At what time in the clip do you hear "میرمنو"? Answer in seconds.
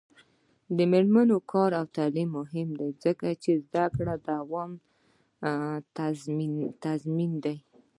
0.91-1.37